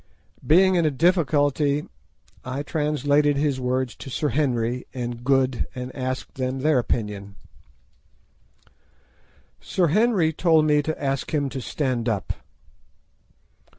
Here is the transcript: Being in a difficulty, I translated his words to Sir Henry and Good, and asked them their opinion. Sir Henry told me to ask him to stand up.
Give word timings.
Being 0.43 0.73
in 0.73 0.83
a 0.83 0.89
difficulty, 0.89 1.85
I 2.43 2.63
translated 2.63 3.37
his 3.37 3.59
words 3.59 3.93
to 3.97 4.09
Sir 4.09 4.29
Henry 4.29 4.87
and 4.95 5.23
Good, 5.23 5.67
and 5.75 5.95
asked 5.95 6.33
them 6.37 6.61
their 6.61 6.79
opinion. 6.79 7.35
Sir 9.59 9.89
Henry 9.89 10.33
told 10.33 10.65
me 10.65 10.81
to 10.81 10.99
ask 10.99 11.31
him 11.35 11.49
to 11.49 11.61
stand 11.61 12.09
up. 12.09 12.33